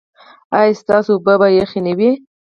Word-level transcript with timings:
ایا 0.57 0.79
ستاسو 0.81 1.11
اوبه 1.15 1.33
به 1.41 1.47
یخې 1.59 1.79
نه 1.85 1.93
وي؟ 1.97 2.11